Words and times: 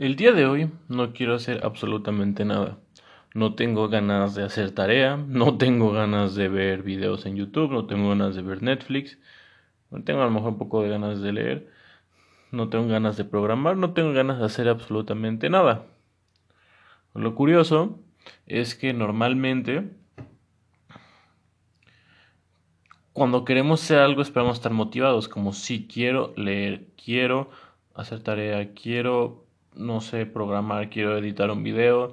El 0.00 0.16
día 0.16 0.32
de 0.32 0.46
hoy 0.46 0.70
no 0.88 1.12
quiero 1.12 1.34
hacer 1.34 1.60
absolutamente 1.62 2.46
nada. 2.46 2.78
No 3.34 3.54
tengo 3.54 3.90
ganas 3.90 4.34
de 4.34 4.42
hacer 4.42 4.70
tarea, 4.70 5.18
no 5.18 5.58
tengo 5.58 5.92
ganas 5.92 6.34
de 6.34 6.48
ver 6.48 6.82
videos 6.82 7.26
en 7.26 7.36
YouTube, 7.36 7.70
no 7.70 7.84
tengo 7.84 8.08
ganas 8.08 8.34
de 8.34 8.40
ver 8.40 8.62
Netflix, 8.62 9.18
no 9.90 10.02
tengo 10.02 10.22
a 10.22 10.24
lo 10.24 10.30
mejor 10.30 10.52
un 10.52 10.58
poco 10.58 10.82
de 10.82 10.88
ganas 10.88 11.20
de 11.20 11.34
leer, 11.34 11.70
no 12.50 12.70
tengo 12.70 12.88
ganas 12.88 13.18
de 13.18 13.26
programar, 13.26 13.76
no 13.76 13.92
tengo 13.92 14.14
ganas 14.14 14.38
de 14.38 14.46
hacer 14.46 14.70
absolutamente 14.70 15.50
nada. 15.50 15.84
Lo 17.12 17.34
curioso 17.34 18.00
es 18.46 18.74
que 18.74 18.94
normalmente 18.94 19.90
cuando 23.12 23.44
queremos 23.44 23.82
hacer 23.82 23.98
algo 23.98 24.22
esperamos 24.22 24.56
estar 24.56 24.72
motivados, 24.72 25.28
como 25.28 25.52
si 25.52 25.86
quiero 25.86 26.32
leer, 26.38 26.86
quiero 26.96 27.50
hacer 27.92 28.22
tarea, 28.22 28.72
quiero 28.72 29.49
no 29.74 30.00
sé 30.00 30.26
programar, 30.26 30.90
quiero 30.90 31.16
editar 31.18 31.50
un 31.50 31.62
video, 31.62 32.12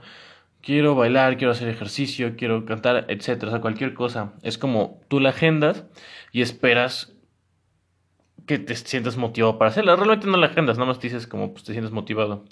quiero 0.61 0.95
bailar, 0.95 1.37
quiero 1.37 1.51
hacer 1.51 1.69
ejercicio, 1.69 2.35
quiero 2.37 2.65
cantar, 2.65 3.05
etcétera, 3.09 3.49
o 3.49 3.51
sea, 3.51 3.61
cualquier 3.61 3.93
cosa. 3.93 4.33
Es 4.43 4.57
como 4.57 5.01
tú 5.07 5.19
la 5.19 5.29
agendas 5.29 5.85
y 6.31 6.41
esperas 6.41 7.13
que 8.45 8.59
te 8.59 8.75
sientas 8.75 9.17
motivado 9.17 9.57
para 9.57 9.69
hacerla. 9.69 9.95
Realmente 9.95 10.27
no 10.27 10.37
la 10.37 10.47
agendas, 10.47 10.77
nada 10.77 10.87
más 10.87 10.99
te 10.99 11.07
dices 11.07 11.27
como 11.27 11.51
pues 11.53 11.63
te 11.63 11.73
sientes 11.73 11.91
motivado. 11.91 12.45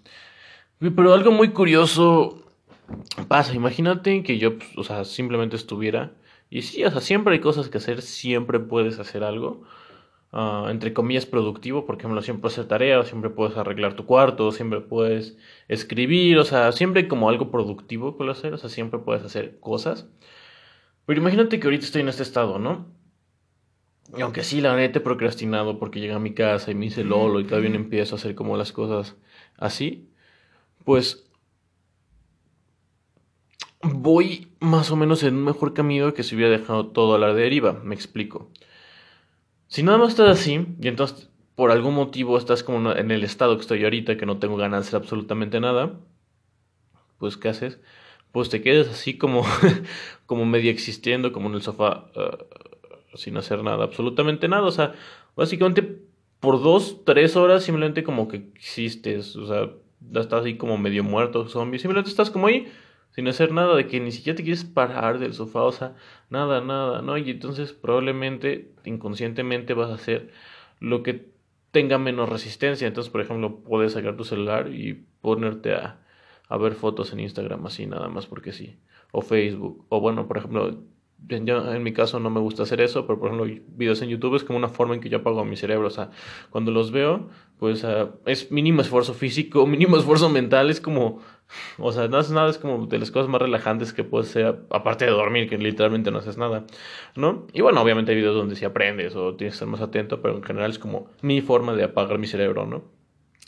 Pero 0.79 1.13
algo 1.13 1.31
muy 1.31 1.49
curioso 1.49 2.43
pasa, 3.27 3.53
imagínate 3.53 4.23
que 4.23 4.37
yo, 4.37 4.57
pues, 4.57 4.77
o 4.77 4.83
sea, 4.83 5.05
simplemente 5.05 5.55
estuviera 5.55 6.13
y 6.49 6.61
sí, 6.61 6.83
o 6.83 6.91
sea, 6.91 7.01
siempre 7.01 7.33
hay 7.33 7.41
cosas 7.41 7.69
que 7.69 7.79
hacer, 7.79 8.01
siempre 8.01 8.59
puedes 8.59 8.99
hacer 8.99 9.23
algo. 9.23 9.63
Ah, 10.37 10.67
entre 10.69 10.93
comillas, 10.93 11.25
productivo, 11.25 11.85
por 11.85 11.97
ejemplo, 11.97 12.21
siempre 12.21 12.41
puedes 12.41 12.57
hacer 12.57 12.67
tareas, 12.67 13.07
siempre 13.07 13.29
puedes 13.29 13.55
arreglar 13.55 13.95
tu 13.95 14.05
cuarto, 14.05 14.51
siempre 14.51 14.81
puedes 14.81 15.37
escribir, 15.69 16.37
o 16.39 16.43
sea, 16.43 16.73
siempre 16.73 17.07
como 17.07 17.29
algo 17.29 17.51
productivo 17.51 18.17
que 18.17 18.29
hacer, 18.29 18.53
o 18.53 18.57
sea, 18.57 18.69
siempre 18.69 18.99
puedes 18.99 19.23
hacer 19.23 19.61
cosas. 19.61 20.09
Pero 21.05 21.21
imagínate 21.21 21.57
que 21.57 21.67
ahorita 21.67 21.85
estoy 21.85 22.01
en 22.01 22.09
este 22.09 22.23
estado, 22.23 22.59
¿no? 22.59 22.85
Y 24.17 24.21
aunque 24.21 24.43
sí, 24.43 24.59
la 24.59 24.75
neta 24.75 24.99
he 24.99 25.01
procrastinado 25.01 25.79
porque 25.79 26.01
llegué 26.01 26.13
a 26.13 26.19
mi 26.19 26.33
casa 26.33 26.69
y 26.69 26.75
me 26.75 26.87
hice 26.87 27.05
Lolo 27.05 27.39
y 27.39 27.45
todavía 27.45 27.69
no 27.69 27.77
empiezo 27.77 28.15
a 28.15 28.17
hacer 28.17 28.35
como 28.35 28.57
las 28.57 28.73
cosas 28.73 29.15
así, 29.57 30.09
pues 30.83 31.29
voy 33.81 34.49
más 34.59 34.91
o 34.91 34.97
menos 34.97 35.23
en 35.23 35.35
un 35.35 35.45
mejor 35.45 35.73
camino 35.73 36.13
que 36.13 36.23
si 36.23 36.35
hubiera 36.35 36.51
dejado 36.51 36.87
todo 36.87 37.15
a 37.15 37.19
la 37.19 37.33
deriva, 37.33 37.73
me 37.83 37.95
explico. 37.95 38.51
Si 39.67 39.83
nada 39.83 39.97
más 39.97 40.09
estás 40.09 40.39
así, 40.39 40.65
y 40.79 40.87
entonces 40.87 41.29
por 41.55 41.71
algún 41.71 41.95
motivo 41.95 42.37
estás 42.37 42.63
como 42.63 42.91
en 42.91 43.11
el 43.11 43.23
estado 43.23 43.55
que 43.55 43.61
estoy 43.61 43.83
ahorita, 43.83 44.17
que 44.17 44.25
no 44.25 44.37
tengo 44.39 44.57
ganas 44.57 44.83
de 44.83 44.87
hacer 44.89 45.01
absolutamente 45.01 45.59
nada, 45.59 45.99
pues 47.17 47.37
¿qué 47.37 47.49
haces? 47.49 47.79
Pues 48.31 48.49
te 48.49 48.61
quedas 48.61 48.89
así 48.89 49.17
como, 49.17 49.43
como 50.25 50.45
medio 50.45 50.69
existiendo, 50.69 51.31
como 51.31 51.47
en 51.47 51.55
el 51.55 51.61
sofá, 51.61 52.11
uh, 52.15 53.17
sin 53.17 53.37
hacer 53.37 53.63
nada, 53.63 53.85
absolutamente 53.85 54.49
nada. 54.49 54.63
O 54.63 54.71
sea, 54.71 54.93
básicamente 55.35 56.01
por 56.41 56.61
dos, 56.61 57.03
tres 57.05 57.35
horas 57.37 57.63
simplemente 57.63 58.03
como 58.03 58.27
que 58.27 58.37
existes, 58.55 59.35
o 59.37 59.47
sea, 59.47 59.71
estás 60.21 60.45
ahí 60.45 60.57
como 60.57 60.77
medio 60.77 61.03
muerto, 61.03 61.47
zombie, 61.47 61.79
simplemente 61.79 62.09
estás 62.09 62.29
como 62.29 62.47
ahí 62.47 62.67
sin 63.15 63.27
hacer 63.29 63.51
nada, 63.53 63.75
de 63.75 63.87
que 63.87 63.99
ni 64.01 64.11
siquiera 64.11 64.35
te 64.35 64.43
quieres 64.43 64.65
parar 64.65 65.19
del 65.19 65.33
sofá, 65.33 65.63
o 65.63 65.71
sea, 65.71 65.95
nada, 66.29 66.59
nada, 66.61 67.01
¿no? 67.01 67.17
Y 67.17 67.29
entonces 67.31 67.71
probablemente 67.71 68.73
inconscientemente 68.83 69.73
vas 69.73 69.89
a 69.89 69.95
hacer 69.95 70.31
lo 70.79 71.01
que 71.01 71.29
tenga 71.71 71.97
menos 71.97 72.29
resistencia. 72.29 72.87
Entonces, 72.87 73.11
por 73.11 73.21
ejemplo, 73.21 73.59
puedes 73.63 73.93
sacar 73.93 74.17
tu 74.17 74.25
celular 74.25 74.69
y 74.73 75.05
ponerte 75.21 75.73
a, 75.73 75.99
a 76.49 76.57
ver 76.57 76.73
fotos 76.75 77.13
en 77.13 77.21
Instagram 77.21 77.65
así, 77.65 77.85
nada 77.85 78.09
más 78.09 78.27
porque 78.27 78.51
sí. 78.51 78.77
O 79.11 79.21
Facebook. 79.21 79.85
O 79.89 80.01
bueno, 80.01 80.27
por 80.27 80.37
ejemplo, 80.37 80.83
yo, 81.27 81.73
en 81.73 81.83
mi 81.83 81.93
caso 81.93 82.19
no 82.19 82.29
me 82.29 82.39
gusta 82.39 82.63
hacer 82.63 82.81
eso, 82.81 83.05
pero 83.07 83.19
por 83.19 83.31
ejemplo, 83.31 83.63
videos 83.75 84.01
en 84.01 84.09
YouTube 84.09 84.35
es 84.35 84.43
como 84.43 84.57
una 84.57 84.69
forma 84.69 84.95
en 84.95 85.01
que 85.01 85.09
yo 85.09 85.19
apago 85.19 85.43
mi 85.45 85.55
cerebro. 85.55 85.87
O 85.87 85.91
sea, 85.91 86.11
cuando 86.49 86.71
los 86.71 86.91
veo, 86.91 87.29
pues 87.57 87.83
uh, 87.83 88.09
es 88.25 88.51
mínimo 88.51 88.81
esfuerzo 88.81 89.13
físico, 89.13 89.65
mínimo 89.67 89.97
esfuerzo 89.97 90.29
mental, 90.29 90.69
es 90.69 90.81
como, 90.81 91.19
o 91.77 91.91
sea, 91.91 92.07
no 92.07 92.17
haces 92.17 92.31
nada, 92.31 92.49
es 92.49 92.57
como 92.57 92.87
de 92.87 92.99
las 92.99 93.11
cosas 93.11 93.29
más 93.29 93.41
relajantes 93.41 93.93
que 93.93 94.03
puedes 94.03 94.29
hacer, 94.29 94.65
aparte 94.69 95.05
de 95.05 95.11
dormir, 95.11 95.49
que 95.49 95.57
literalmente 95.57 96.11
no 96.11 96.19
haces 96.19 96.37
nada, 96.37 96.65
¿no? 97.15 97.47
Y 97.53 97.61
bueno, 97.61 97.81
obviamente 97.81 98.11
hay 98.11 98.17
videos 98.17 98.35
donde 98.35 98.55
sí 98.55 98.65
aprendes 98.65 99.15
o 99.15 99.35
tienes 99.35 99.53
que 99.53 99.55
estar 99.55 99.67
más 99.67 99.81
atento, 99.81 100.21
pero 100.21 100.35
en 100.35 100.43
general 100.43 100.71
es 100.71 100.79
como 100.79 101.07
mi 101.21 101.41
forma 101.41 101.73
de 101.73 101.83
apagar 101.85 102.19
mi 102.19 102.27
cerebro, 102.27 102.65
¿no? 102.65 102.94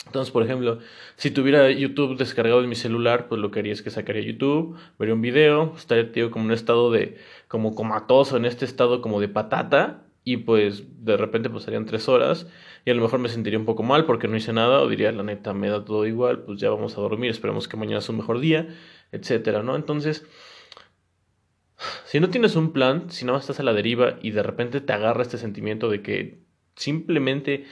Entonces, 0.08 0.32
por 0.32 0.42
ejemplo, 0.42 0.78
si 1.16 1.30
tuviera 1.30 1.70
YouTube 1.70 2.16
descargado 2.16 2.62
en 2.62 2.68
mi 2.68 2.74
celular, 2.74 3.28
pues 3.28 3.40
lo 3.40 3.50
que 3.50 3.60
haría 3.60 3.74
es 3.74 3.82
que 3.82 3.90
sacaría 3.90 4.22
YouTube, 4.22 4.76
vería 4.98 5.14
un 5.14 5.20
video, 5.20 5.74
estaría 5.76 6.10
tío, 6.10 6.30
como 6.30 6.44
en 6.44 6.46
un 6.46 6.54
estado 6.54 6.90
de, 6.90 7.18
como 7.46 7.74
comatoso, 7.74 8.38
en 8.38 8.46
este 8.46 8.64
estado 8.64 9.02
como 9.02 9.20
de 9.20 9.28
patata, 9.28 10.06
y 10.24 10.38
pues 10.38 11.04
de 11.04 11.18
repente 11.18 11.50
pasarían 11.50 11.84
tres 11.84 12.08
horas, 12.08 12.48
y 12.86 12.90
a 12.90 12.94
lo 12.94 13.02
mejor 13.02 13.20
me 13.20 13.28
sentiría 13.28 13.58
un 13.58 13.66
poco 13.66 13.82
mal 13.82 14.06
porque 14.06 14.28
no 14.28 14.36
hice 14.36 14.54
nada, 14.54 14.80
o 14.80 14.88
diría, 14.88 15.12
la 15.12 15.22
neta, 15.22 15.52
me 15.52 15.68
da 15.68 15.84
todo 15.84 16.06
igual, 16.06 16.40
pues 16.44 16.58
ya 16.58 16.70
vamos 16.70 16.96
a 16.96 17.02
dormir, 17.02 17.30
esperemos 17.30 17.68
que 17.68 17.76
mañana 17.76 18.00
sea 18.00 18.14
un 18.14 18.20
mejor 18.20 18.40
día, 18.40 18.68
etcétera, 19.12 19.62
¿no? 19.62 19.76
Entonces, 19.76 20.26
si 22.06 22.18
no 22.18 22.30
tienes 22.30 22.56
un 22.56 22.72
plan, 22.72 23.10
si 23.10 23.26
no 23.26 23.36
estás 23.36 23.60
a 23.60 23.62
la 23.62 23.74
deriva 23.74 24.18
y 24.22 24.30
de 24.30 24.42
repente 24.42 24.80
te 24.80 24.92
agarra 24.94 25.20
este 25.20 25.36
sentimiento 25.36 25.90
de 25.90 26.00
que 26.00 26.40
simplemente 26.76 27.66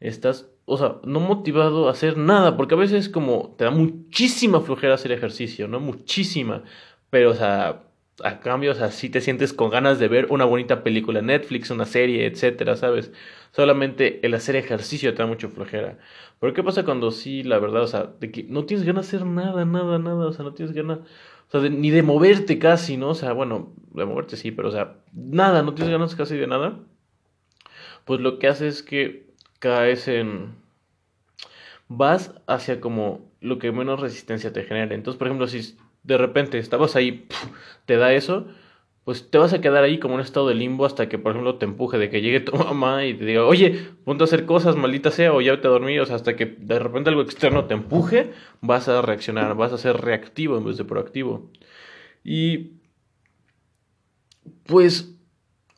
estás 0.00 0.51
o 0.72 0.78
sea, 0.78 0.96
no 1.04 1.20
motivado 1.20 1.88
a 1.88 1.92
hacer 1.92 2.16
nada, 2.16 2.56
porque 2.56 2.74
a 2.74 2.78
veces 2.78 3.08
como 3.08 3.54
te 3.58 3.64
da 3.64 3.70
muchísima 3.70 4.60
flojera 4.62 4.94
hacer 4.94 5.12
ejercicio, 5.12 5.68
¿no? 5.68 5.80
Muchísima, 5.80 6.64
pero 7.10 7.30
o 7.30 7.34
sea, 7.34 7.82
a 8.24 8.40
cambio, 8.40 8.72
o 8.72 8.74
sea, 8.74 8.90
sí 8.90 9.10
te 9.10 9.20
sientes 9.20 9.52
con 9.52 9.70
ganas 9.70 9.98
de 9.98 10.08
ver 10.08 10.28
una 10.30 10.44
bonita 10.46 10.82
película 10.82 11.18
en 11.18 11.26
Netflix, 11.26 11.70
una 11.70 11.84
serie, 11.84 12.26
etcétera, 12.26 12.76
¿sabes? 12.76 13.12
Solamente 13.50 14.24
el 14.26 14.32
hacer 14.34 14.56
ejercicio 14.56 15.12
te 15.12 15.22
da 15.22 15.26
mucha 15.26 15.48
flojera. 15.48 15.98
Pero 16.40 16.54
¿qué 16.54 16.62
pasa 16.62 16.84
cuando 16.84 17.10
sí, 17.10 17.42
la 17.42 17.58
verdad, 17.58 17.82
o 17.82 17.86
sea, 17.86 18.14
de 18.18 18.30
que 18.30 18.44
no 18.44 18.64
tienes 18.64 18.86
ganas 18.86 19.10
de 19.10 19.16
hacer 19.18 19.26
nada, 19.28 19.64
nada, 19.66 19.98
nada, 19.98 20.26
o 20.26 20.32
sea, 20.32 20.44
no 20.44 20.54
tienes 20.54 20.74
ganas, 20.74 21.00
o 21.52 21.60
sea, 21.60 21.68
ni 21.68 21.90
de 21.90 22.02
moverte 22.02 22.58
casi, 22.58 22.96
¿no? 22.96 23.10
O 23.10 23.14
sea, 23.14 23.32
bueno, 23.32 23.74
de 23.92 24.06
moverte 24.06 24.36
sí, 24.36 24.50
pero 24.52 24.68
o 24.68 24.72
sea, 24.72 24.96
nada, 25.12 25.62
no 25.62 25.74
tienes 25.74 25.92
ganas 25.92 26.14
casi 26.16 26.36
de 26.36 26.46
nada. 26.46 26.80
Pues 28.04 28.20
lo 28.20 28.38
que 28.38 28.48
hace 28.48 28.68
es 28.68 28.82
que 28.82 29.32
caes 29.58 30.08
en... 30.08 30.61
vas 31.96 32.34
hacia 32.46 32.80
como 32.80 33.30
lo 33.40 33.58
que 33.58 33.72
menos 33.72 34.00
resistencia 34.00 34.52
te 34.52 34.64
genera. 34.64 34.94
Entonces, 34.94 35.18
por 35.18 35.28
ejemplo, 35.28 35.46
si 35.46 35.76
de 36.02 36.18
repente 36.18 36.58
estabas 36.58 36.96
ahí, 36.96 37.26
te 37.86 37.96
da 37.96 38.12
eso, 38.12 38.46
pues 39.04 39.30
te 39.30 39.38
vas 39.38 39.52
a 39.52 39.60
quedar 39.60 39.82
ahí 39.82 39.98
como 39.98 40.14
en 40.14 40.20
un 40.20 40.26
estado 40.26 40.48
de 40.48 40.54
limbo 40.54 40.86
hasta 40.86 41.08
que, 41.08 41.18
por 41.18 41.32
ejemplo, 41.32 41.56
te 41.56 41.64
empuje 41.64 41.98
de 41.98 42.08
que 42.08 42.20
llegue 42.22 42.40
tu 42.40 42.56
mamá 42.56 43.04
y 43.04 43.14
te 43.14 43.24
diga, 43.24 43.44
oye, 43.44 43.88
ponte 44.04 44.22
a 44.22 44.26
hacer 44.26 44.46
cosas, 44.46 44.76
maldita 44.76 45.10
sea, 45.10 45.32
o 45.32 45.40
ya 45.40 45.60
te 45.60 45.68
dormí, 45.68 45.98
o 45.98 46.06
sea, 46.06 46.16
hasta 46.16 46.36
que 46.36 46.46
de 46.46 46.78
repente 46.78 47.10
algo 47.10 47.22
externo 47.22 47.64
te 47.66 47.74
empuje, 47.74 48.32
vas 48.60 48.88
a 48.88 49.02
reaccionar, 49.02 49.56
vas 49.56 49.72
a 49.72 49.78
ser 49.78 49.96
reactivo 49.96 50.56
en 50.56 50.64
vez 50.64 50.76
de 50.76 50.84
proactivo. 50.84 51.50
Y 52.24 52.74
pues 54.64 55.16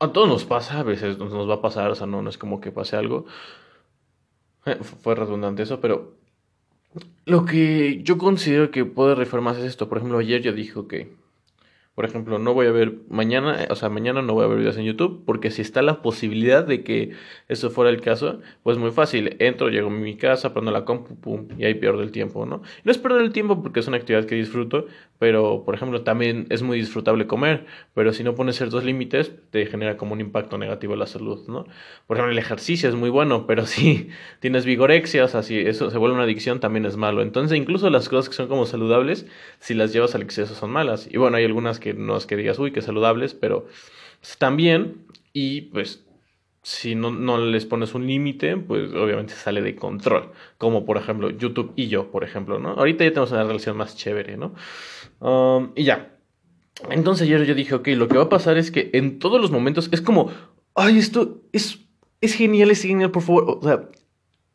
a 0.01 0.13
todos 0.13 0.29
nos 0.29 0.45
pasa, 0.45 0.81
a 0.81 0.83
veces 0.83 1.19
nos 1.19 1.49
va 1.49 1.55
a 1.55 1.63
pasar, 1.63 1.91
o 1.91 1.95
sea, 1.95 2.07
no, 2.07 2.21
no 2.21 2.29
es 2.29 2.37
como 2.37 2.61
que 2.61 2.73
pase 2.73 2.97
algo, 2.97 3.27
fue 5.03 5.15
redundante 5.15 5.63
eso, 5.63 5.81
pero 5.81 6.15
lo 7.27 7.45
que 7.45 8.03
yo 8.03 8.19
considero 8.19 8.71
que 8.71 8.85
puede 8.85 9.15
reformarse 9.15 9.61
es 9.61 9.67
esto. 9.67 9.89
Por 9.89 9.99
ejemplo, 9.99 10.19
ayer 10.19 10.43
yo 10.43 10.53
dije 10.53 10.81
que 10.89 11.13
por 11.95 12.05
ejemplo, 12.05 12.39
no 12.39 12.55
voy 12.55 12.67
a 12.67 12.73
ver 12.73 12.95
mañana, 13.09 13.63
eh, 13.63 13.69
o 13.71 13.77
sea, 13.77 13.89
mañana 13.89 14.21
no 14.21 14.35
voy 14.35 14.45
a 14.45 14.49
ver 14.49 14.59
videos 14.59 14.77
en 14.77 14.85
YouTube, 14.85 15.23
porque 15.25 15.51
si 15.51 15.63
está 15.63 15.81
la 15.81 16.03
posibilidad 16.03 16.65
de 16.65 16.83
que 16.83 17.13
eso 17.49 17.71
fuera 17.71 17.91
el 17.91 18.01
caso, 18.01 18.41
pues 18.63 18.79
muy 18.79 18.91
fácil, 18.91 19.37
entro, 19.39 19.69
llego 19.69 19.89
a 19.89 19.91
mi 19.91 20.17
casa, 20.17 20.53
prendo 20.53 20.73
la 20.73 20.85
compu, 20.85 21.15
pum, 21.17 21.49
y 21.57 21.65
ahí 21.65 21.75
pierdo 21.75 22.03
el 22.03 22.11
tiempo, 22.11 22.47
¿no? 22.47 22.63
No 22.83 22.91
es 22.91 22.99
perder 22.99 23.23
el 23.23 23.33
tiempo 23.33 23.63
porque 23.63 23.81
es 23.81 23.87
una 23.87 23.97
actividad 23.97 24.25
que 24.25 24.35
disfruto, 24.35 24.87
pero, 25.19 25.63
por 25.65 25.75
ejemplo, 25.75 26.03
también 26.03 26.47
es 26.51 26.63
muy 26.63 26.79
disfrutable 26.79 27.27
comer, 27.27 27.67
pero 27.95 28.13
si 28.13 28.25
no 28.25 28.35
pones 28.35 28.57
ciertos 28.57 28.85
límites, 28.85 29.33
te 29.51 29.65
genera 29.67 29.97
como 29.97 30.13
un 30.15 30.21
impacto 30.21 30.59
negativo 30.59 30.95
en 30.95 30.99
la 30.99 31.07
salud, 31.07 31.47
¿no? 31.47 31.67
Por 32.07 32.17
ejemplo, 32.17 32.33
el 32.33 32.39
ejercicio 32.39 32.89
es 32.89 32.95
muy 32.97 33.11
bueno, 33.11 33.47
pero 33.47 33.67
si 33.67 34.09
tienes 34.41 34.65
vigorexia, 34.65 35.25
o 35.25 35.29
sea, 35.29 35.43
si 35.43 35.59
eso 35.59 35.91
se 35.91 35.99
vuelve 35.99 36.17
una 36.17 36.25
adicción, 36.25 36.59
también 36.59 36.85
es 36.87 36.97
malo. 36.97 37.23
Entonces, 37.23 37.57
incluso 37.57 37.89
las 37.91 38.09
cosas 38.09 38.29
que 38.29 38.35
son 38.35 38.49
como 38.49 38.67
saludables, 38.67 39.27
si 39.61 39.75
las 39.75 39.93
llevas 39.93 40.15
al 40.15 40.23
exceso 40.23 40.55
son 40.55 40.71
malas. 40.71 41.09
Y 41.11 41.17
bueno, 41.19 41.37
hay 41.37 41.45
algunas 41.45 41.79
que 41.79 41.84
no 41.93 42.17
es 42.17 42.25
que 42.27 42.37
digas, 42.37 42.59
uy, 42.59 42.73
que 42.73 42.81
saludables, 42.81 43.35
pero 43.35 43.67
están 44.23 44.57
bien 44.57 45.05
y 45.33 45.63
pues 45.63 46.05
si 46.65 46.95
no, 46.95 47.11
no 47.11 47.37
les 47.37 47.67
pones 47.67 47.95
un 47.95 48.07
límite, 48.07 48.57
pues 48.57 48.93
obviamente 48.95 49.35
sale 49.35 49.61
de 49.61 49.77
control. 49.77 50.31
Como 50.57 50.87
por 50.87 50.97
ejemplo 50.97 51.29
YouTube 51.29 51.73
y 51.77 51.89
yo, 51.89 52.11
por 52.11 52.25
ejemplo, 52.25 52.59
¿no? 52.59 52.71
Ahorita 52.71 53.05
ya 53.05 53.11
tenemos 53.11 53.33
una 53.33 53.45
relación 53.45 53.77
más 53.77 53.97
chévere, 53.97 54.39
¿no? 54.39 54.55
Um, 55.21 55.73
y 55.77 55.85
ya. 55.85 56.17
Entonces 56.91 57.27
ayer 57.27 57.45
yo 57.45 57.55
dije, 57.55 57.75
ok, 57.75 57.89
lo 57.89 58.09
que 58.09 58.17
va 58.17 58.25
a 58.25 58.29
pasar 58.31 58.57
es 58.57 58.71
que 58.71 58.91
en 58.95 59.19
todos 59.19 59.41
los 59.41 59.51
momentos 59.51 59.91
es 59.93 60.01
como, 60.01 60.31
ay, 60.75 60.99
esto 60.99 61.43
es, 61.53 61.81
es 62.23 62.35
genial, 62.35 62.71
es 62.71 62.83
genial, 62.83 63.11
por 63.11 63.23
favor. 63.23 63.59
O 63.61 63.63
sea, 63.63 63.91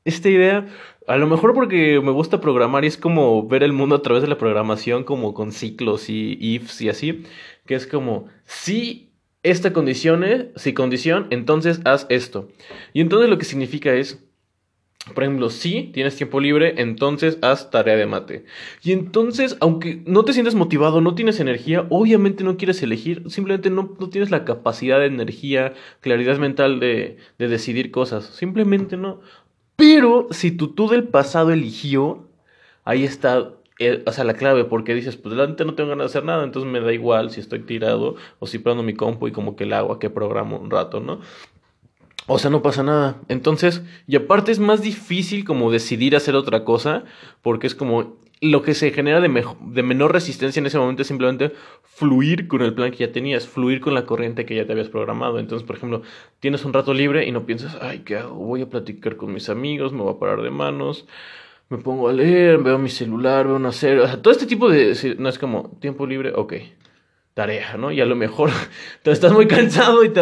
esta 0.06 0.30
idea, 0.30 0.68
a 1.08 1.18
lo 1.18 1.28
mejor 1.28 1.54
porque 1.54 2.00
me 2.02 2.12
gusta 2.12 2.42
programar 2.42 2.84
y 2.84 2.88
es 2.88 2.98
como 2.98 3.48
ver 3.48 3.64
el 3.64 3.74
mundo 3.74 3.96
a 3.96 4.02
través 4.02 4.22
de 4.22 4.30
la 4.30 4.38
programación, 4.38 5.04
como 5.04 5.34
con 5.34 5.52
ciclos 5.52 6.10
y 6.10 6.38
ifs 6.40 6.82
y 6.82 6.90
así, 6.90 7.24
que 7.66 7.76
es 7.76 7.88
como, 7.88 8.28
si 8.46 9.10
esta 9.44 9.74
condición, 9.74 10.26
si 10.56 10.74
condición, 10.74 11.28
entonces 11.30 11.82
haz 11.86 12.06
esto. 12.10 12.50
Y 12.94 13.02
entonces 13.02 13.30
lo 13.30 13.38
que 13.38 13.46
significa 13.46 13.94
es, 13.94 14.26
por 15.14 15.24
ejemplo, 15.24 15.50
si 15.50 15.84
tienes 15.94 16.16
tiempo 16.18 16.40
libre, 16.40 16.76
entonces 16.78 17.40
haz 17.42 17.72
tarea 17.72 17.96
de 17.96 18.06
mate. 18.06 18.46
Y 18.84 18.92
entonces, 18.92 19.58
aunque 19.62 20.04
no 20.06 20.26
te 20.26 20.34
sientes 20.34 20.56
motivado, 20.56 21.00
no 21.02 21.16
tienes 21.16 21.40
energía, 21.40 21.88
obviamente 21.90 22.44
no 22.44 22.58
quieres 22.58 22.84
elegir, 22.84 23.24
simplemente 23.30 23.70
no, 23.70 23.96
no 24.00 24.10
tienes 24.10 24.30
la 24.30 24.46
capacidad 24.46 25.00
de 25.00 25.06
energía, 25.06 25.74
claridad 26.02 26.38
mental 26.38 26.80
de, 26.80 27.18
de 27.38 27.48
decidir 27.48 27.92
cosas. 27.92 28.26
Simplemente 28.26 28.98
no. 28.98 29.22
Pero 29.80 30.28
si 30.32 30.52
tu 30.52 30.74
tú 30.74 30.90
del 30.90 31.08
pasado 31.08 31.52
eligió, 31.52 32.28
ahí 32.84 33.04
está 33.06 33.54
eh, 33.80 34.04
o 34.06 34.12
sea, 34.12 34.26
la 34.26 34.34
clave, 34.34 34.66
porque 34.66 34.94
dices, 34.94 35.16
pues 35.16 35.34
delante 35.34 35.64
no 35.64 35.74
tengo 35.74 35.90
ganas 35.92 36.04
de 36.12 36.18
hacer 36.18 36.26
nada, 36.26 36.44
entonces 36.44 36.70
me 36.70 36.82
da 36.82 36.92
igual 36.92 37.32
si 37.32 37.40
estoy 37.40 37.60
tirado 37.62 38.16
o 38.40 38.46
si 38.46 38.60
prendo 38.60 38.84
mi 38.84 38.94
compu 38.94 39.30
y 39.30 39.32
como 39.32 39.56
que 39.56 39.64
el 39.64 39.72
agua 39.72 40.00
que 40.00 40.10
programo 40.10 40.60
un 40.60 40.70
rato, 40.70 41.00
¿no? 41.00 41.22
O 42.32 42.38
sea, 42.38 42.52
no 42.52 42.62
pasa 42.62 42.84
nada. 42.84 43.18
Entonces, 43.28 43.82
y 44.08 44.16
aparte 44.16 44.52
es 44.52 44.60
más 44.60 44.84
difícil 44.84 45.44
como 45.44 45.72
decidir 45.72 46.16
hacer 46.16 46.36
otra 46.36 46.64
cosa, 46.64 47.04
porque 47.42 47.66
es 47.66 47.74
como 47.74 48.18
lo 48.40 48.62
que 48.62 48.76
se 48.76 48.92
genera 48.92 49.20
de, 49.20 49.46
de 49.62 49.84
menor 49.84 50.14
resistencia 50.14 50.60
en 50.60 50.68
ese 50.68 50.78
momento 50.78 51.02
es 51.02 51.08
simplemente 51.08 51.52
fluir 51.82 52.48
con 52.48 52.62
el 52.62 52.76
plan 52.76 52.92
que 52.92 52.98
ya 52.98 53.12
tenías, 53.12 53.48
fluir 53.48 53.82
con 53.82 53.96
la 53.96 54.06
corriente 54.06 54.46
que 54.46 54.56
ya 54.56 54.68
te 54.68 54.74
habías 54.74 54.90
programado. 54.90 55.40
Entonces, 55.40 55.66
por 55.66 55.78
ejemplo, 55.78 56.04
tienes 56.40 56.64
un 56.66 56.72
rato 56.72 56.94
libre 56.94 57.26
y 57.26 57.32
no 57.32 57.48
piensas, 57.48 57.76
ay, 57.82 58.04
¿qué 58.06 58.18
hago? 58.18 58.36
Voy 58.36 58.62
a 58.62 58.70
platicar 58.70 59.16
con 59.16 59.34
mis 59.34 59.50
amigos, 59.50 59.92
me 59.92 60.04
voy 60.04 60.14
a 60.14 60.20
parar 60.20 60.44
de 60.44 60.52
manos, 60.52 61.08
me 61.70 61.80
pongo 61.80 62.10
a 62.10 62.14
leer, 62.14 62.60
veo 62.60 62.78
mi 62.78 62.90
celular, 62.90 63.48
veo 63.48 63.56
una 63.56 63.72
serie. 63.72 64.04
O 64.04 64.08
sea, 64.08 64.22
todo 64.22 64.32
este 64.32 64.46
tipo 64.46 64.70
de... 64.70 65.16
No 65.18 65.30
es 65.30 65.40
como 65.40 65.78
tiempo 65.82 66.06
libre, 66.06 66.32
ok 66.36 66.54
tarea, 67.40 67.78
¿no? 67.78 67.90
Y 67.90 68.02
a 68.02 68.06
lo 68.06 68.18
mejor 68.18 68.50
te 69.02 69.12
estás 69.12 69.32
muy 69.32 69.48
cansado 69.48 70.04
y 70.04 70.10
te, 70.10 70.22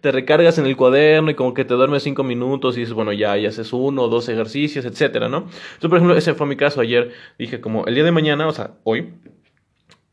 te 0.00 0.12
recargas 0.12 0.56
en 0.56 0.64
el 0.64 0.78
cuaderno 0.78 1.30
y 1.30 1.34
como 1.34 1.52
que 1.52 1.66
te 1.66 1.74
duermes 1.74 2.02
cinco 2.02 2.24
minutos 2.24 2.74
y 2.78 2.80
dices, 2.80 2.94
bueno, 2.94 3.12
ya, 3.12 3.36
ya 3.36 3.50
haces 3.50 3.70
uno 3.74 4.04
o 4.04 4.08
dos 4.08 4.30
ejercicios, 4.30 4.86
etcétera, 4.86 5.28
¿no? 5.28 5.40
Entonces, 5.40 5.90
por 5.90 5.98
ejemplo, 5.98 6.16
ese 6.16 6.32
fue 6.32 6.46
mi 6.46 6.56
caso 6.56 6.80
ayer. 6.80 7.12
Dije, 7.38 7.60
como 7.60 7.84
el 7.84 7.94
día 7.94 8.02
de 8.02 8.12
mañana, 8.12 8.46
o 8.46 8.52
sea, 8.52 8.70
hoy, 8.84 9.12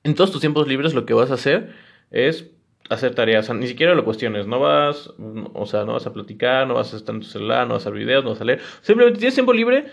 en 0.04 0.14
todos 0.14 0.34
tus 0.34 0.42
tiempos 0.42 0.68
libres 0.68 0.94
lo 0.94 1.06
que 1.06 1.14
vas 1.14 1.32
a 1.32 1.36
hacer 1.36 1.74
es 2.12 2.52
hacer 2.90 3.16
tareas, 3.16 3.46
o 3.46 3.48
sea, 3.48 3.56
ni 3.56 3.68
siquiera 3.68 3.96
lo 3.96 4.04
cuestiones, 4.04 4.46
no 4.46 4.60
vas, 4.60 5.14
o 5.54 5.66
sea, 5.66 5.86
no 5.86 5.94
vas 5.94 6.06
a 6.06 6.12
platicar, 6.12 6.68
no 6.68 6.74
vas 6.74 6.94
a 6.94 6.98
estar 6.98 7.16
en 7.16 7.22
tu 7.22 7.28
celular, 7.28 7.66
no 7.66 7.76
vas 7.76 7.88
a 7.88 7.92
ver 7.92 8.00
videos, 8.00 8.26
no 8.26 8.32
vas 8.32 8.42
a 8.42 8.44
leer, 8.44 8.60
simplemente 8.82 9.20
tienes 9.20 9.36
tiempo 9.36 9.54
libre, 9.54 9.86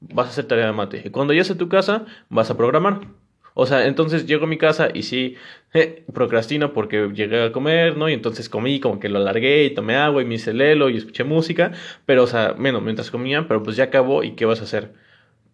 vas 0.00 0.28
a 0.28 0.30
hacer 0.30 0.46
tarea 0.46 0.64
de 0.64 0.72
mate. 0.72 1.02
Y 1.04 1.10
cuando 1.10 1.34
llegues 1.34 1.50
a 1.50 1.58
tu 1.58 1.68
casa, 1.68 2.06
vas 2.30 2.50
a 2.50 2.56
programar. 2.56 3.27
O 3.60 3.66
sea, 3.66 3.86
entonces 3.88 4.24
llego 4.26 4.44
a 4.44 4.46
mi 4.46 4.56
casa 4.56 4.88
y 4.94 5.02
sí, 5.02 5.34
eh, 5.74 6.04
procrastino 6.14 6.72
porque 6.72 7.10
llegué 7.12 7.42
a 7.42 7.50
comer, 7.50 7.96
¿no? 7.96 8.08
Y 8.08 8.12
entonces 8.12 8.48
comí, 8.48 8.78
como 8.78 9.00
que 9.00 9.08
lo 9.08 9.18
alargué 9.18 9.64
y 9.64 9.74
tomé 9.74 9.96
agua 9.96 10.22
y 10.22 10.26
me 10.26 10.36
hice 10.36 10.54
lelo 10.54 10.88
y 10.88 10.96
escuché 10.96 11.24
música, 11.24 11.72
pero, 12.06 12.22
o 12.22 12.26
sea, 12.28 12.52
bueno, 12.52 12.80
mientras 12.80 13.10
comía, 13.10 13.48
pero 13.48 13.64
pues 13.64 13.76
ya 13.76 13.84
acabó 13.84 14.22
y 14.22 14.36
¿qué 14.36 14.44
vas 14.44 14.60
a 14.60 14.62
hacer? 14.62 14.92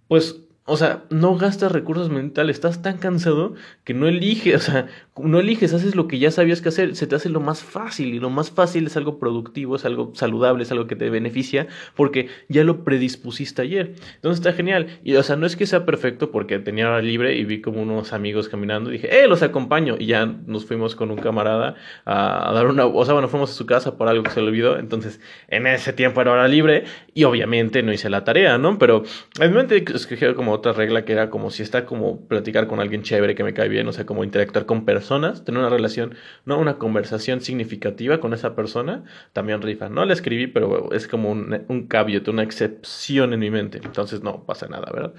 Pues 0.06 0.45
o 0.67 0.77
sea, 0.77 1.05
no 1.11 1.37
gastas 1.37 1.73
recursos 1.73 2.11
mentales, 2.11 2.56
estás 2.56 2.83
tan 2.83 2.99
cansado 2.99 3.55
que 3.85 3.95
no 3.95 4.07
eliges, 4.07 4.55
o 4.69 4.73
sea, 4.73 4.87
no 5.16 5.38
eliges, 5.38 5.72
haces 5.72 5.94
lo 5.94 6.08
que 6.08 6.19
ya 6.19 6.32
sabías 6.32 6.61
que 6.61 6.70
hacer, 6.70 6.96
se 6.96 7.06
te 7.06 7.14
hace 7.14 7.28
lo 7.28 7.38
más 7.38 7.62
fácil 7.62 8.14
y 8.14 8.19
lo 8.19 8.31
más 8.31 8.50
fácil 8.50 8.87
es 8.87 8.96
algo 8.96 9.20
productivo, 9.20 9.76
es 9.76 9.84
algo 9.84 10.11
saludable, 10.14 10.64
es 10.64 10.72
algo 10.72 10.88
que 10.88 10.96
te 10.96 11.08
beneficia 11.08 11.69
porque 11.94 12.28
ya 12.49 12.64
lo 12.64 12.82
predispusiste 12.82 13.62
ayer. 13.62 13.94
Entonces 14.16 14.44
está 14.44 14.52
genial. 14.52 14.88
Y 15.05 15.14
o 15.14 15.22
sea, 15.22 15.37
no 15.37 15.46
es 15.46 15.55
que 15.55 15.66
sea 15.66 15.87
perfecto 15.87 16.32
porque 16.32 16.58
tenía 16.58 16.88
hora 16.88 17.00
libre 17.00 17.37
y 17.37 17.44
vi 17.44 17.61
como 17.61 17.81
unos 17.81 18.12
amigos 18.12 18.49
caminando 18.49 18.90
y 18.90 18.94
dije, 18.94 19.22
eh, 19.22 19.28
los 19.28 19.43
acompaño. 19.43 19.94
Y 20.00 20.06
ya 20.06 20.26
nos 20.26 20.66
fuimos 20.66 20.96
con 20.96 21.12
un 21.12 21.19
camarada 21.19 21.76
a, 22.05 22.52
dar 22.52 22.66
una, 22.66 22.87
o 22.87 23.05
sea, 23.05 23.14
bueno, 23.14 23.28
fuimos 23.28 23.52
a 23.52 23.55
su 23.55 23.66
casa 23.66 23.96
por 23.96 24.08
algo 24.08 24.25
que 24.25 24.31
se 24.31 24.40
le 24.40 24.49
olvidó. 24.49 24.78
Entonces, 24.78 25.20
en 25.46 25.69
ese 25.69 25.93
tiempo 25.93 26.20
era 26.22 26.32
hora 26.32 26.49
libre 26.49 26.84
y 27.14 27.22
obviamente 27.22 27.84
no 27.84 27.93
hice 27.93 28.11
la 28.11 28.25
tarea, 28.25 28.58
¿no? 28.58 28.78
Pero 28.78 29.05
en 29.40 29.50
mi 29.50 29.56
mente 29.56 29.84
escogí 29.94 30.25
como 30.34 30.50
otra 30.50 30.72
regla 30.72 31.05
que 31.05 31.12
era 31.12 31.31
como 31.31 31.50
si 31.50 31.62
está 31.62 31.87
como 31.87 32.26
platicar 32.26 32.66
con 32.66 32.81
alguien 32.81 33.02
chévere 33.02 33.37
que 33.37 33.44
me 33.44 33.55
cae 33.55 33.69
bien, 33.69 33.87
o 33.87 33.93
sea, 33.93 34.06
como 34.06 34.25
interactuar 34.25 34.66
con 34.66 34.84
personas, 34.84 35.04
tener 35.09 35.61
una 35.61 35.69
relación, 35.69 36.15
no 36.45 36.59
una 36.59 36.79
conversación 36.79 37.41
significativa 37.41 38.21
con 38.21 38.35
esa 38.35 38.55
persona, 38.55 39.05
también 39.33 39.62
rifa. 39.62 39.89
No 39.89 40.05
la 40.05 40.12
escribí, 40.12 40.47
pero 40.47 40.93
es 40.93 41.09
como 41.09 41.31
un, 41.31 41.65
un 41.69 41.87
caveat, 41.87 42.27
una 42.29 42.43
excepción 42.43 43.33
en 43.33 43.41
mi 43.41 43.51
mente. 43.51 43.81
Entonces 43.85 44.23
no 44.23 44.45
pasa 44.45 44.67
nada, 44.67 44.91
¿verdad? 44.93 45.15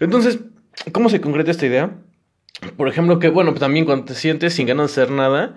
Entonces, 0.00 0.40
¿cómo 0.92 1.08
se 1.08 1.20
concreta 1.20 1.50
esta 1.50 1.66
idea? 1.66 1.96
Por 2.76 2.88
ejemplo, 2.88 3.18
que 3.18 3.28
bueno, 3.28 3.54
también 3.54 3.84
cuando 3.84 4.06
te 4.06 4.14
sientes 4.14 4.54
sin 4.54 4.66
ganas 4.66 4.94
de 4.94 5.02
hacer 5.02 5.14
nada, 5.14 5.56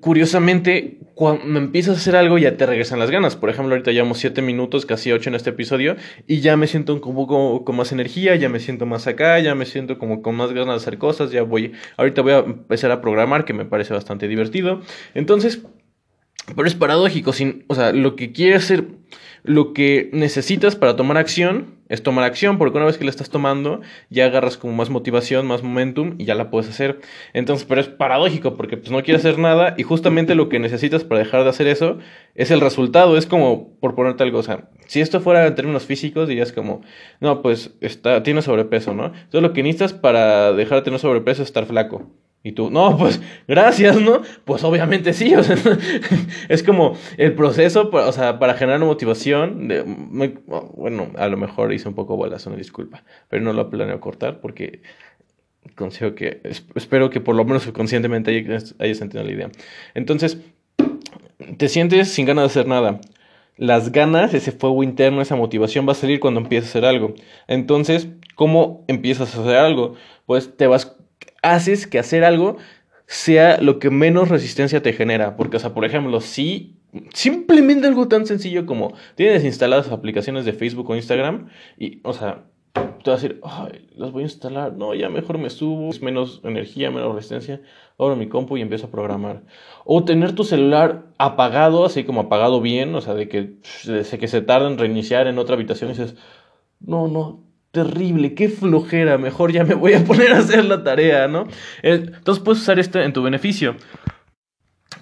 curiosamente, 0.00 0.98
cuando 1.14 1.58
empiezas 1.58 1.96
a 1.96 2.00
hacer 2.00 2.16
algo 2.16 2.38
ya 2.38 2.56
te 2.56 2.66
regresan 2.66 2.98
las 2.98 3.10
ganas. 3.10 3.36
Por 3.36 3.50
ejemplo, 3.50 3.74
ahorita 3.74 3.92
llevamos 3.92 4.18
7 4.18 4.40
minutos, 4.42 4.86
casi 4.86 5.12
8 5.12 5.30
en 5.30 5.34
este 5.34 5.50
episodio, 5.50 5.96
y 6.26 6.40
ya 6.40 6.56
me 6.56 6.66
siento 6.66 6.94
un 6.94 7.00
poco 7.00 7.64
con 7.64 7.76
más 7.76 7.92
energía, 7.92 8.34
ya 8.36 8.48
me 8.48 8.60
siento 8.60 8.86
más 8.86 9.06
acá, 9.06 9.38
ya 9.40 9.54
me 9.54 9.66
siento 9.66 9.98
como 9.98 10.22
con 10.22 10.34
más 10.34 10.52
ganas 10.52 10.68
de 10.68 10.76
hacer 10.76 10.98
cosas, 10.98 11.30
ya 11.30 11.42
voy, 11.42 11.72
ahorita 11.96 12.22
voy 12.22 12.32
a 12.32 12.38
empezar 12.38 12.90
a 12.90 13.00
programar, 13.00 13.44
que 13.44 13.52
me 13.52 13.64
parece 13.64 13.92
bastante 13.92 14.28
divertido. 14.28 14.80
Entonces, 15.14 15.62
pero 16.56 16.66
es 16.66 16.74
paradójico, 16.74 17.32
sin, 17.32 17.64
o 17.68 17.74
sea, 17.74 17.92
lo 17.92 18.16
que 18.16 18.32
quieres 18.32 18.64
hacer, 18.64 18.86
lo 19.44 19.72
que 19.72 20.08
necesitas 20.12 20.76
para 20.76 20.96
tomar 20.96 21.16
acción 21.16 21.82
es 21.88 22.02
tomar 22.02 22.24
acción, 22.24 22.56
porque 22.56 22.78
una 22.78 22.86
vez 22.86 22.96
que 22.96 23.04
la 23.04 23.10
estás 23.10 23.28
tomando, 23.28 23.82
ya 24.08 24.24
agarras 24.24 24.56
como 24.56 24.72
más 24.72 24.88
motivación, 24.88 25.46
más 25.46 25.62
momentum 25.62 26.14
y 26.16 26.24
ya 26.24 26.34
la 26.34 26.48
puedes 26.50 26.70
hacer. 26.70 27.00
Entonces, 27.34 27.66
pero 27.68 27.82
es 27.82 27.88
paradójico 27.88 28.56
porque 28.56 28.78
pues 28.78 28.90
no 28.90 29.02
quieres 29.02 29.24
hacer 29.24 29.38
nada 29.38 29.74
y 29.76 29.82
justamente 29.82 30.34
lo 30.34 30.48
que 30.48 30.58
necesitas 30.58 31.04
para 31.04 31.18
dejar 31.20 31.42
de 31.42 31.50
hacer 31.50 31.66
eso 31.66 31.98
es 32.34 32.50
el 32.50 32.62
resultado, 32.62 33.18
es 33.18 33.26
como, 33.26 33.74
por 33.78 33.94
ponerte 33.94 34.22
algo, 34.22 34.38
o 34.38 34.42
sea, 34.42 34.70
si 34.86 35.00
esto 35.02 35.20
fuera 35.20 35.46
en 35.46 35.54
términos 35.54 35.84
físicos, 35.84 36.28
dirías 36.28 36.52
como, 36.52 36.80
no, 37.20 37.42
pues 37.42 37.74
está, 37.80 38.22
tienes 38.22 38.46
sobrepeso, 38.46 38.94
¿no? 38.94 39.06
Entonces 39.06 39.42
lo 39.42 39.52
que 39.52 39.62
necesitas 39.62 39.92
para 39.92 40.52
dejar 40.52 40.78
de 40.78 40.84
tener 40.84 40.98
sobrepeso 40.98 41.42
es 41.42 41.48
estar 41.48 41.66
flaco. 41.66 42.10
Y 42.44 42.52
tú, 42.52 42.70
no, 42.70 42.96
pues 42.98 43.20
gracias, 43.46 44.00
¿no? 44.00 44.22
Pues 44.44 44.64
obviamente 44.64 45.12
sí, 45.12 45.32
es 46.48 46.62
como 46.62 46.96
el 47.16 47.34
proceso, 47.34 47.88
o 47.92 48.12
sea, 48.12 48.38
para 48.38 48.54
generar 48.54 48.80
motivación, 48.80 49.68
bueno, 50.74 51.12
a 51.16 51.28
lo 51.28 51.36
mejor 51.36 51.72
hice 51.72 51.88
un 51.88 51.94
poco 51.94 52.16
bolas, 52.16 52.44
una 52.46 52.56
disculpa, 52.56 53.04
pero 53.28 53.44
no 53.44 53.52
lo 53.52 53.70
planeo 53.70 54.00
cortar 54.00 54.40
porque 54.40 54.82
consigo 55.76 56.14
que, 56.14 56.40
espero 56.74 57.10
que 57.10 57.20
por 57.20 57.36
lo 57.36 57.44
menos 57.44 57.66
conscientemente 57.68 58.30
hayas, 58.30 58.74
hayas 58.78 59.00
entendido 59.00 59.24
la 59.24 59.32
idea. 59.32 59.50
Entonces, 59.94 60.38
te 61.56 61.68
sientes 61.68 62.08
sin 62.08 62.26
ganas 62.26 62.42
de 62.42 62.46
hacer 62.46 62.66
nada. 62.66 63.00
Las 63.56 63.92
ganas, 63.92 64.34
ese 64.34 64.50
fuego 64.50 64.82
interno, 64.82 65.20
esa 65.20 65.36
motivación 65.36 65.86
va 65.86 65.92
a 65.92 65.96
salir 65.96 66.20
cuando 66.20 66.40
empiezas 66.40 66.68
a 66.68 66.78
hacer 66.78 66.84
algo. 66.84 67.14
Entonces, 67.46 68.08
¿cómo 68.34 68.84
empiezas 68.88 69.36
a 69.36 69.40
hacer 69.40 69.56
algo? 69.56 69.94
Pues 70.26 70.56
te 70.56 70.66
vas 70.66 70.96
haces 71.42 71.86
que 71.86 71.98
hacer 71.98 72.24
algo 72.24 72.56
sea 73.06 73.60
lo 73.60 73.78
que 73.78 73.90
menos 73.90 74.28
resistencia 74.28 74.82
te 74.82 74.92
genera. 74.92 75.36
Porque, 75.36 75.58
o 75.58 75.60
sea, 75.60 75.74
por 75.74 75.84
ejemplo, 75.84 76.20
si 76.20 76.78
simplemente 77.12 77.86
algo 77.86 78.08
tan 78.08 78.26
sencillo 78.26 78.66
como 78.66 78.94
tienes 79.14 79.44
instaladas 79.44 79.90
aplicaciones 79.90 80.44
de 80.44 80.52
Facebook 80.52 80.90
o 80.90 80.96
Instagram 80.96 81.48
y, 81.78 82.00
o 82.04 82.12
sea, 82.12 82.44
te 82.72 83.10
vas 83.10 83.22
a 83.22 83.22
decir, 83.22 83.40
ay, 83.42 83.88
las 83.96 84.12
voy 84.12 84.22
a 84.22 84.26
instalar. 84.26 84.72
No, 84.74 84.94
ya 84.94 85.08
mejor 85.08 85.38
me 85.38 85.50
subo, 85.50 85.90
es 85.90 86.00
menos 86.00 86.40
energía, 86.44 86.90
menos 86.90 87.14
resistencia. 87.14 87.60
Abro 87.98 88.16
mi 88.16 88.28
compu 88.28 88.56
y 88.56 88.62
empiezo 88.62 88.86
a 88.86 88.90
programar. 88.90 89.42
O 89.84 90.04
tener 90.04 90.34
tu 90.34 90.44
celular 90.44 91.06
apagado, 91.18 91.84
así 91.84 92.04
como 92.04 92.22
apagado 92.22 92.60
bien, 92.60 92.94
o 92.94 93.00
sea, 93.00 93.14
de 93.14 93.28
que, 93.28 93.56
de 93.84 94.18
que 94.18 94.28
se 94.28 94.40
tarda 94.40 94.68
en 94.68 94.78
reiniciar 94.78 95.26
en 95.26 95.38
otra 95.38 95.54
habitación 95.54 95.90
y 95.90 95.94
dices, 95.94 96.16
no, 96.80 97.08
no, 97.08 97.44
terrible, 97.72 98.34
qué 98.34 98.48
flojera, 98.48 99.18
mejor 99.18 99.50
ya 99.50 99.64
me 99.64 99.74
voy 99.74 99.94
a 99.94 100.04
poner 100.04 100.32
a 100.32 100.38
hacer 100.38 100.64
la 100.64 100.84
tarea, 100.84 101.26
¿no? 101.26 101.48
Entonces 101.82 102.44
puedes 102.44 102.62
usar 102.62 102.78
esto 102.78 103.00
en 103.00 103.12
tu 103.12 103.22
beneficio. 103.22 103.76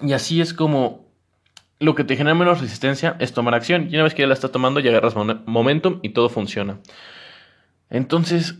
Y 0.01 0.13
así 0.13 0.41
es 0.41 0.53
como 0.53 1.11
lo 1.79 1.95
que 1.95 2.03
te 2.03 2.15
genera 2.15 2.33
menos 2.33 2.61
resistencia 2.61 3.17
es 3.19 3.33
tomar 3.33 3.53
acción. 3.53 3.87
Y 3.91 3.95
una 3.95 4.03
vez 4.03 4.13
que 4.15 4.23
ya 4.23 4.27
la 4.27 4.33
estás 4.33 4.51
tomando, 4.51 4.79
ya 4.79 4.89
agarras 4.89 5.15
momentum 5.15 5.99
y 6.01 6.09
todo 6.09 6.29
funciona. 6.29 6.79
Entonces, 7.89 8.55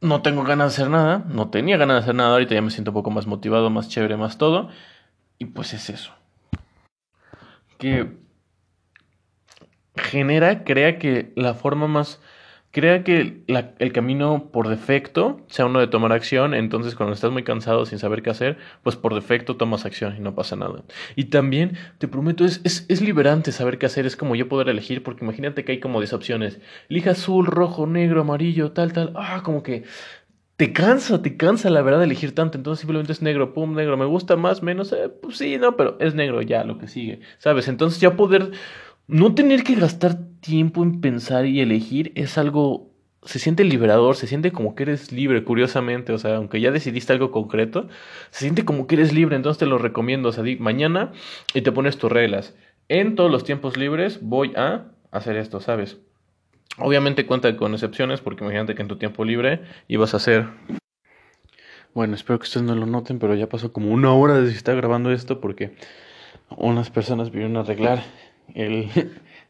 no 0.00 0.20
tengo 0.20 0.42
ganas 0.42 0.72
de 0.72 0.82
hacer 0.82 0.90
nada, 0.90 1.24
no 1.28 1.50
tenía 1.50 1.76
ganas 1.76 1.96
de 1.96 2.00
hacer 2.02 2.14
nada, 2.14 2.32
ahorita 2.32 2.54
ya 2.54 2.62
me 2.62 2.70
siento 2.70 2.90
un 2.90 2.94
poco 2.94 3.10
más 3.10 3.26
motivado, 3.26 3.70
más 3.70 3.88
chévere, 3.88 4.16
más 4.16 4.36
todo. 4.36 4.68
Y 5.38 5.46
pues 5.46 5.72
es 5.74 5.90
eso. 5.90 6.12
Que 7.78 8.16
genera, 9.96 10.64
crea 10.64 10.98
que 10.98 11.32
la 11.36 11.54
forma 11.54 11.86
más 11.86 12.20
crea 12.74 13.04
que 13.04 13.44
el 13.46 13.92
camino 13.92 14.50
por 14.52 14.66
defecto 14.66 15.40
sea 15.46 15.66
uno 15.66 15.78
de 15.78 15.86
tomar 15.86 16.10
acción, 16.10 16.54
entonces 16.54 16.96
cuando 16.96 17.14
estás 17.14 17.30
muy 17.30 17.44
cansado 17.44 17.86
sin 17.86 18.00
saber 18.00 18.20
qué 18.20 18.30
hacer, 18.30 18.58
pues 18.82 18.96
por 18.96 19.14
defecto 19.14 19.56
tomas 19.56 19.86
acción 19.86 20.16
y 20.18 20.20
no 20.20 20.34
pasa 20.34 20.56
nada. 20.56 20.82
Y 21.14 21.26
también, 21.26 21.78
te 21.98 22.08
prometo, 22.08 22.44
es, 22.44 22.60
es, 22.64 22.84
es 22.88 23.00
liberante 23.00 23.52
saber 23.52 23.78
qué 23.78 23.86
hacer, 23.86 24.06
es 24.06 24.16
como 24.16 24.34
yo 24.34 24.48
poder 24.48 24.68
elegir, 24.68 25.04
porque 25.04 25.24
imagínate 25.24 25.64
que 25.64 25.70
hay 25.70 25.78
como 25.78 26.00
10 26.00 26.14
opciones, 26.14 26.58
elija 26.88 27.12
azul, 27.12 27.46
rojo, 27.46 27.86
negro, 27.86 28.22
amarillo, 28.22 28.72
tal, 28.72 28.92
tal, 28.92 29.12
ah, 29.14 29.42
como 29.44 29.62
que 29.62 29.84
te 30.56 30.72
cansa, 30.72 31.22
te 31.22 31.36
cansa 31.36 31.70
la 31.70 31.80
verdad 31.80 32.00
de 32.00 32.06
elegir 32.06 32.34
tanto, 32.34 32.58
entonces 32.58 32.80
simplemente 32.80 33.12
es 33.12 33.22
negro, 33.22 33.54
pum, 33.54 33.72
negro, 33.76 33.96
me 33.96 34.04
gusta 34.04 34.34
más, 34.34 34.64
menos, 34.64 34.92
eh, 34.92 35.10
pues 35.22 35.38
sí, 35.38 35.58
no, 35.58 35.76
pero 35.76 35.96
es 36.00 36.16
negro 36.16 36.42
ya 36.42 36.64
lo 36.64 36.78
que 36.78 36.88
sigue, 36.88 37.20
¿sabes? 37.38 37.68
Entonces 37.68 38.00
ya 38.00 38.16
poder 38.16 38.50
no 39.06 39.34
tener 39.34 39.64
que 39.64 39.74
gastar 39.74 40.18
tiempo 40.40 40.82
en 40.82 41.00
pensar 41.00 41.46
y 41.46 41.60
elegir 41.60 42.12
es 42.14 42.38
algo, 42.38 42.90
se 43.22 43.38
siente 43.38 43.64
liberador, 43.64 44.16
se 44.16 44.26
siente 44.26 44.52
como 44.52 44.74
que 44.74 44.84
eres 44.84 45.12
libre, 45.12 45.44
curiosamente, 45.44 46.12
o 46.12 46.18
sea, 46.18 46.36
aunque 46.36 46.60
ya 46.60 46.70
decidiste 46.70 47.12
algo 47.12 47.30
concreto, 47.30 47.88
se 48.30 48.40
siente 48.40 48.64
como 48.64 48.86
que 48.86 48.96
eres 48.96 49.12
libre, 49.12 49.36
entonces 49.36 49.58
te 49.58 49.66
lo 49.66 49.78
recomiendo, 49.78 50.28
o 50.28 50.32
sea, 50.32 50.42
di 50.42 50.56
mañana 50.56 51.12
y 51.54 51.62
te 51.62 51.72
pones 51.72 51.98
tus 51.98 52.10
reglas. 52.10 52.54
En 52.88 53.14
todos 53.14 53.30
los 53.30 53.44
tiempos 53.44 53.76
libres 53.76 54.20
voy 54.22 54.52
a 54.56 54.86
hacer 55.10 55.36
esto, 55.36 55.60
¿sabes? 55.60 55.98
Obviamente 56.78 57.24
cuenta 57.24 57.56
con 57.56 57.72
excepciones, 57.72 58.20
porque 58.20 58.44
imagínate 58.44 58.74
que 58.74 58.82
en 58.82 58.88
tu 58.88 58.96
tiempo 58.96 59.24
libre 59.24 59.62
ibas 59.88 60.14
a 60.14 60.18
hacer... 60.18 60.48
Bueno, 61.94 62.16
espero 62.16 62.40
que 62.40 62.44
ustedes 62.44 62.66
no 62.66 62.74
lo 62.74 62.86
noten, 62.86 63.20
pero 63.20 63.36
ya 63.36 63.48
pasó 63.48 63.72
como 63.72 63.92
una 63.92 64.12
hora 64.12 64.34
desde 64.34 64.50
que 64.50 64.58
está 64.58 64.74
grabando 64.74 65.12
esto 65.12 65.40
porque 65.40 65.76
unas 66.50 66.90
personas 66.90 67.30
vinieron 67.30 67.56
a 67.56 67.60
arreglar 67.60 68.02
el, 68.54 68.88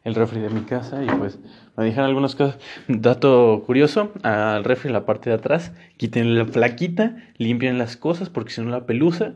el 0.03 0.15
refri 0.15 0.39
de 0.39 0.49
mi 0.49 0.61
casa 0.61 1.03
y 1.03 1.07
pues 1.07 1.39
me 1.75 1.83
dijeron 1.83 2.05
algunas 2.05 2.35
cosas. 2.35 2.57
Dato 2.87 3.63
curioso, 3.65 4.11
al 4.23 4.63
refri 4.63 4.91
la 4.91 5.05
parte 5.05 5.29
de 5.29 5.35
atrás, 5.35 5.73
quiten 5.97 6.37
la 6.37 6.45
plaquita, 6.45 7.17
limpien 7.37 7.77
las 7.77 7.97
cosas 7.97 8.29
porque 8.29 8.53
si 8.53 8.61
no 8.61 8.69
la 8.69 8.85
pelusa 8.85 9.33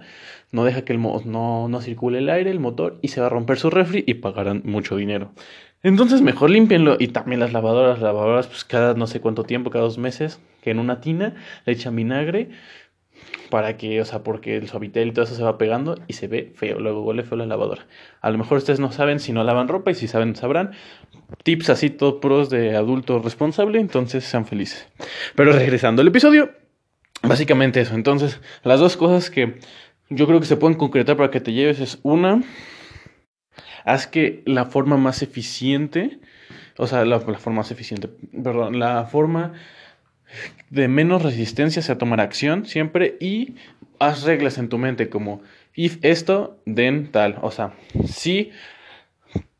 no 0.51 0.63
deja 0.63 0.83
que 0.83 0.93
el 0.93 1.01
no, 1.01 1.67
no 1.67 1.81
circule 1.81 2.19
el 2.19 2.29
aire, 2.29 2.51
el 2.51 2.59
motor 2.59 2.97
y 3.01 3.09
se 3.09 3.19
va 3.19 3.27
a 3.27 3.29
romper 3.29 3.57
su 3.57 3.69
refri 3.69 4.03
y 4.07 4.15
pagarán 4.15 4.61
mucho 4.63 4.95
dinero. 4.95 5.31
Entonces 5.81 6.21
mejor 6.21 6.49
limpienlo 6.49 6.97
y 6.99 7.09
también 7.09 7.39
las 7.39 7.53
lavadoras, 7.53 8.01
lavadoras 8.01 8.47
pues 8.47 8.65
cada 8.65 8.93
no 8.95 9.07
sé 9.07 9.21
cuánto 9.21 9.43
tiempo, 9.43 9.69
cada 9.69 9.85
dos 9.85 9.97
meses, 9.97 10.39
que 10.61 10.71
en 10.71 10.79
una 10.79 11.01
tina 11.01 11.35
le 11.65 11.73
echan 11.73 11.95
vinagre 11.95 12.49
para 13.49 13.77
que, 13.77 14.01
o 14.01 14.05
sea, 14.05 14.23
porque 14.23 14.57
el 14.57 14.67
suavitel 14.67 15.09
y 15.09 15.11
todo 15.11 15.25
eso 15.25 15.35
se 15.35 15.43
va 15.43 15.57
pegando 15.57 15.97
y 16.07 16.13
se 16.13 16.27
ve 16.27 16.53
feo, 16.55 16.79
luego 16.79 17.03
huele 17.03 17.23
feo 17.23 17.37
la 17.37 17.45
lavadora. 17.45 17.85
A 18.21 18.29
lo 18.29 18.37
mejor 18.37 18.57
ustedes 18.57 18.79
no 18.79 18.91
saben 18.91 19.19
si 19.19 19.33
no 19.33 19.43
lavan 19.43 19.67
ropa 19.67 19.91
y 19.91 19.95
si 19.95 20.07
saben 20.07 20.35
sabrán. 20.35 20.71
Tips 21.43 21.69
así 21.69 21.89
todos 21.89 22.15
pros 22.21 22.49
de 22.49 22.75
adulto 22.75 23.19
responsable, 23.19 23.79
entonces 23.79 24.23
sean 24.23 24.45
felices. 24.45 24.87
Pero 25.35 25.51
regresando 25.51 26.01
al 26.01 26.07
episodio, 26.07 26.51
básicamente 27.21 27.81
eso. 27.81 27.95
Entonces, 27.95 28.41
las 28.63 28.79
dos 28.79 28.97
cosas 28.97 29.29
que 29.29 29.59
yo 30.09 30.27
creo 30.27 30.39
que 30.39 30.45
se 30.45 30.57
pueden 30.57 30.77
concretar 30.77 31.17
para 31.17 31.31
que 31.31 31.39
te 31.39 31.53
lleves 31.53 31.79
es 31.79 31.99
una, 32.03 32.41
haz 33.85 34.07
que 34.07 34.41
la 34.45 34.65
forma 34.65 34.97
más 34.97 35.21
eficiente, 35.21 36.19
o 36.77 36.87
sea, 36.87 37.05
la, 37.05 37.17
la 37.17 37.39
forma 37.39 37.57
más 37.57 37.71
eficiente, 37.71 38.09
perdón, 38.31 38.79
la 38.79 39.05
forma 39.05 39.53
de 40.69 40.87
menos 40.87 41.23
resistencia 41.23 41.81
a 41.91 41.97
tomar 41.97 42.21
acción 42.21 42.65
siempre 42.65 43.17
y 43.19 43.55
haz 43.99 44.23
reglas 44.23 44.57
en 44.57 44.69
tu 44.69 44.77
mente 44.77 45.09
como 45.09 45.41
if 45.75 45.97
esto, 46.01 46.57
then 46.65 47.11
tal. 47.11 47.37
O 47.41 47.51
sea, 47.51 47.73
si 48.05 48.51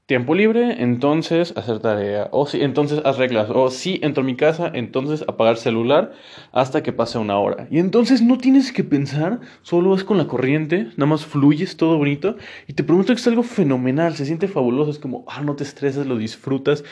tiempo 0.09 0.33
libre, 0.33 0.81
entonces 0.81 1.53
hacer 1.55 1.79
tarea. 1.79 2.29
O 2.31 2.47
si 2.47 2.61
entonces 2.61 3.01
haz 3.05 3.17
reglas. 3.17 3.49
O 3.51 3.69
si 3.69 3.99
entro 4.01 4.23
a 4.23 4.25
mi 4.25 4.35
casa, 4.35 4.71
entonces 4.73 5.23
apagar 5.27 5.57
celular 5.57 6.13
hasta 6.51 6.81
que 6.81 6.91
pase 6.91 7.19
una 7.19 7.38
hora. 7.38 7.67
Y 7.69 7.77
entonces 7.77 8.21
no 8.21 8.38
tienes 8.38 8.73
que 8.73 8.83
pensar, 8.83 9.39
solo 9.61 9.93
es 9.93 10.03
con 10.03 10.17
la 10.17 10.25
corriente, 10.25 10.88
nada 10.97 11.05
más 11.05 11.25
fluyes, 11.25 11.77
todo 11.77 11.97
bonito. 11.97 12.38
Y 12.67 12.73
te 12.73 12.83
prometo 12.83 13.13
que 13.13 13.19
es 13.21 13.27
algo 13.27 13.43
fenomenal, 13.43 14.15
se 14.15 14.25
siente 14.25 14.47
fabuloso. 14.47 14.89
Es 14.89 14.99
como, 14.99 15.25
ah, 15.27 15.41
no 15.41 15.55
te 15.55 15.63
estresas, 15.63 16.07
lo 16.07 16.17
disfrutas. 16.17 16.83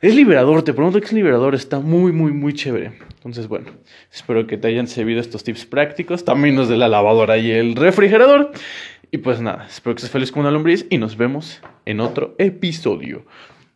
Es 0.00 0.14
liberador, 0.14 0.62
te 0.62 0.72
prometo 0.72 0.98
que 0.98 1.04
es 1.04 1.12
liberador, 1.12 1.54
está 1.54 1.78
muy, 1.78 2.10
muy, 2.10 2.32
muy 2.32 2.54
chévere. 2.54 2.92
Entonces, 3.16 3.48
bueno, 3.48 3.70
espero 4.10 4.46
que 4.46 4.56
te 4.56 4.68
hayan 4.68 4.86
servido 4.86 5.20
estos 5.20 5.44
tips 5.44 5.66
prácticos, 5.66 6.24
también 6.24 6.56
los 6.56 6.70
de 6.70 6.78
la 6.78 6.88
lavadora 6.88 7.36
y 7.36 7.50
el 7.50 7.76
refrigerador. 7.76 8.50
Y 9.10 9.18
pues 9.18 9.42
nada, 9.42 9.66
espero 9.68 9.94
que 9.94 9.98
estés 9.98 10.10
feliz 10.10 10.32
como 10.32 10.42
una 10.42 10.52
lombriz 10.52 10.86
y 10.88 10.96
nos 10.96 11.18
vemos 11.18 11.60
en 11.84 12.00
otro 12.00 12.34
episodio. 12.38 13.26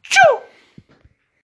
¡Chau! 0.02 0.43